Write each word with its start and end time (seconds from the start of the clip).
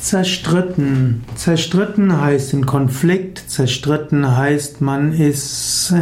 Zerstritten. 0.00 1.24
Zerstritten 1.34 2.20
heißt 2.20 2.52
in 2.52 2.66
Konflikt. 2.66 3.42
Zerstritten 3.48 4.36
heißt, 4.36 4.80
man 4.80 5.12
ist 5.12 5.94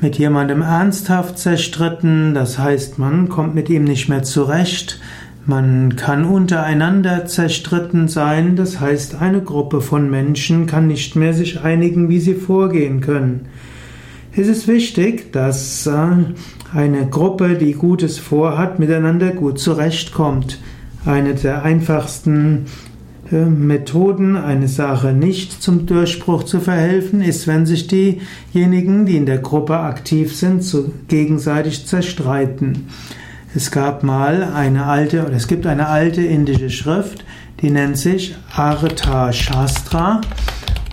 mit 0.00 0.18
jemandem 0.18 0.62
ernsthaft 0.62 1.38
zerstritten. 1.38 2.34
Das 2.34 2.58
heißt, 2.58 2.98
man 2.98 3.28
kommt 3.28 3.54
mit 3.54 3.68
ihm 3.68 3.84
nicht 3.84 4.08
mehr 4.08 4.22
zurecht. 4.22 5.00
Man 5.46 5.96
kann 5.96 6.24
untereinander 6.24 7.26
zerstritten 7.26 8.08
sein. 8.08 8.56
Das 8.56 8.80
heißt, 8.80 9.20
eine 9.20 9.42
Gruppe 9.42 9.80
von 9.80 10.10
Menschen 10.10 10.66
kann 10.66 10.86
nicht 10.86 11.16
mehr 11.16 11.34
sich 11.34 11.60
einigen, 11.60 12.08
wie 12.08 12.20
sie 12.20 12.34
vorgehen 12.34 13.00
können. 13.00 13.46
Es 14.36 14.48
ist 14.48 14.66
wichtig, 14.66 15.32
dass 15.32 15.86
äh, 15.86 15.92
eine 16.74 17.06
Gruppe, 17.08 17.56
die 17.56 17.74
Gutes 17.74 18.18
vorhat, 18.18 18.78
miteinander 18.78 19.30
gut 19.30 19.60
zurechtkommt. 19.60 20.58
Eine 21.06 21.34
der 21.34 21.62
einfachsten 21.62 22.66
äh, 23.30 23.44
Methoden, 23.44 24.36
eine 24.36 24.68
Sache 24.68 25.12
nicht 25.12 25.62
zum 25.62 25.86
Durchbruch 25.86 26.44
zu 26.44 26.60
verhelfen, 26.60 27.20
ist, 27.20 27.46
wenn 27.46 27.66
sich 27.66 27.86
diejenigen, 27.86 29.06
die 29.06 29.16
in 29.16 29.26
der 29.26 29.38
Gruppe 29.38 29.78
aktiv 29.78 30.34
sind, 30.34 30.64
gegenseitig 31.08 31.86
zerstreiten. 31.86 32.88
Es 33.54 33.70
gab 33.70 34.02
mal 34.02 34.42
eine 34.54 34.86
alte, 34.86 35.24
oder 35.26 35.34
es 35.34 35.46
gibt 35.46 35.66
eine 35.66 35.88
alte 35.88 36.22
indische 36.22 36.70
Schrift, 36.70 37.24
die 37.60 37.70
nennt 37.70 37.98
sich 37.98 38.34
Artha 38.54 39.32
Shastra. 39.32 40.20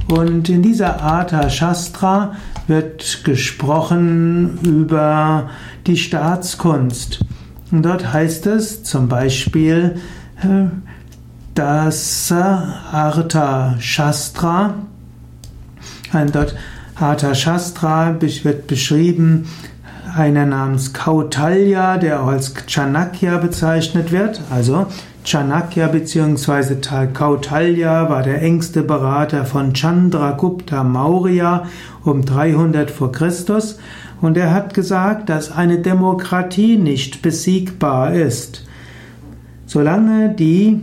Und 0.07 0.49
in 0.49 0.61
dieser 0.61 1.01
Artha 1.01 1.49
Shastra 1.49 2.35
wird 2.67 3.23
gesprochen 3.23 4.59
über 4.63 5.49
die 5.87 5.97
Staatskunst. 5.97 7.19
Und 7.71 7.83
dort 7.83 8.11
heißt 8.11 8.47
es 8.47 8.83
zum 8.83 9.07
Beispiel, 9.07 9.95
äh, 10.41 10.65
dass 11.55 12.31
Artha 12.31 13.75
Shastra, 13.79 14.75
dort 16.31 16.55
Artha 16.95 17.35
Shastra 17.35 18.15
wird 18.21 18.67
beschrieben, 18.67 19.47
einer 20.15 20.45
namens 20.45 20.93
Kautalya, 20.93 21.97
der 21.97 22.21
auch 22.21 22.27
als 22.27 22.53
Chanakya 22.67 23.37
bezeichnet 23.37 24.11
wird. 24.11 24.41
Also 24.49 24.87
Chanakya 25.23 25.87
bzw. 25.87 26.75
Kautalya 27.13 28.09
war 28.09 28.23
der 28.23 28.41
engste 28.41 28.81
Berater 28.81 29.45
von 29.45 29.73
Chandragupta 29.73 30.83
Maurya 30.83 31.67
um 32.03 32.25
300 32.25 32.89
vor 32.89 33.11
Christus 33.11 33.77
und 34.19 34.37
er 34.37 34.53
hat 34.53 34.73
gesagt, 34.73 35.29
dass 35.29 35.51
eine 35.51 35.79
Demokratie 35.79 36.77
nicht 36.77 37.21
besiegbar 37.21 38.13
ist. 38.13 38.65
Solange 39.65 40.29
die 40.29 40.81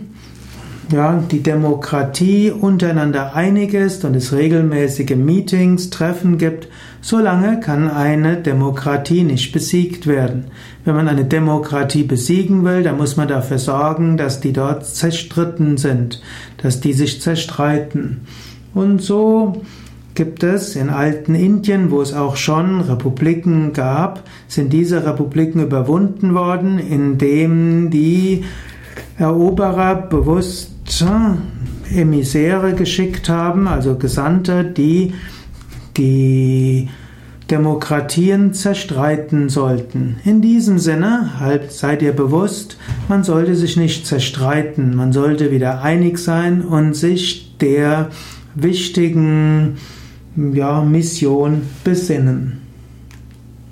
ja, 0.90 1.22
die 1.30 1.42
Demokratie 1.42 2.50
untereinander 2.50 3.34
einig 3.34 3.74
ist 3.74 4.04
und 4.04 4.14
es 4.16 4.32
regelmäßige 4.32 5.16
Meetings, 5.16 5.90
Treffen 5.90 6.38
gibt, 6.38 6.68
solange 7.02 7.60
kann 7.60 7.90
eine 7.90 8.36
Demokratie 8.36 9.22
nicht 9.22 9.52
besiegt 9.52 10.06
werden. 10.06 10.46
Wenn 10.84 10.96
man 10.96 11.08
eine 11.08 11.26
Demokratie 11.26 12.04
besiegen 12.04 12.64
will, 12.64 12.82
dann 12.82 12.96
muss 12.96 13.16
man 13.16 13.28
dafür 13.28 13.58
sorgen, 13.58 14.16
dass 14.16 14.40
die 14.40 14.52
dort 14.52 14.86
zerstritten 14.86 15.76
sind, 15.76 16.22
dass 16.62 16.80
die 16.80 16.94
sich 16.94 17.20
zerstreiten. 17.20 18.22
Und 18.72 19.02
so 19.02 19.62
gibt 20.14 20.42
es 20.42 20.74
in 20.74 20.88
alten 20.88 21.34
Indien, 21.34 21.90
wo 21.90 22.00
es 22.00 22.14
auch 22.14 22.36
schon 22.36 22.80
Republiken 22.80 23.72
gab, 23.72 24.24
sind 24.48 24.72
diese 24.72 25.04
Republiken 25.04 25.62
überwunden 25.62 26.34
worden, 26.34 26.78
indem 26.78 27.90
die 27.90 28.44
Eroberer 29.18 29.94
bewusst 29.94 30.77
Emissäre 31.94 32.74
geschickt 32.74 33.28
haben, 33.28 33.66
also 33.66 33.96
Gesandte, 33.96 34.64
die 34.64 35.14
die 35.96 36.88
Demokratien 37.50 38.52
zerstreiten 38.52 39.48
sollten. 39.48 40.16
In 40.24 40.42
diesem 40.42 40.78
Sinne, 40.78 41.40
halt 41.40 41.72
seid 41.72 42.02
ihr 42.02 42.12
bewusst, 42.12 42.76
man 43.08 43.24
sollte 43.24 43.56
sich 43.56 43.76
nicht 43.76 44.06
zerstreiten, 44.06 44.94
man 44.94 45.12
sollte 45.12 45.50
wieder 45.50 45.82
einig 45.82 46.18
sein 46.18 46.62
und 46.62 46.94
sich 46.94 47.56
der 47.58 48.10
wichtigen 48.54 49.78
ja, 50.36 50.82
Mission 50.82 51.62
besinnen. 51.84 52.67